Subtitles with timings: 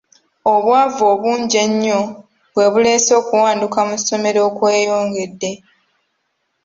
[0.53, 1.99] Obwavu obungi ennyo
[2.53, 5.51] bwe buleese okuwanduka mu ssomero okweyongedde.